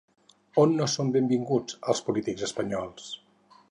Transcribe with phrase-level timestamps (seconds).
[0.63, 3.17] On no són benvinguts els polítics espanyols?